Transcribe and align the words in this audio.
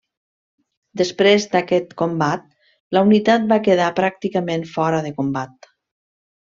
Després 1.01 1.45
d'aquest 1.51 1.93
combat, 2.03 2.49
la 2.99 3.05
unitat 3.11 3.47
va 3.55 3.63
quedar 3.71 3.93
pràcticament 4.03 4.69
fora 4.75 5.07
de 5.09 5.17
combat. 5.21 5.75